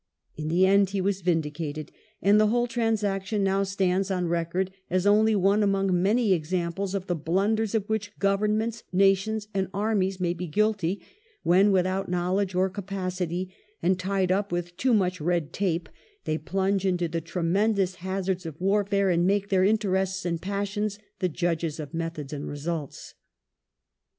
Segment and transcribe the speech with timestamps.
[0.35, 1.91] In the end he was vindicated,
[2.23, 7.05] and the whole transaction now stands on record as only one among many examples of
[7.05, 11.05] the blunders of which governments, nations, and armies may be guilty,
[11.43, 13.53] when, without knowledge or capacity,
[13.83, 15.87] and tied up with too much red tape,
[16.25, 21.29] they plunge into the tremendous hazards of warfare, and make their interests and passions the
[21.29, 23.13] judges of methods and results.